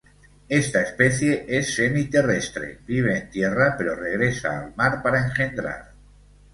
[0.59, 5.91] Esta especie es semi-terrestre, vive en tierra pero regresa al mar para engendrar.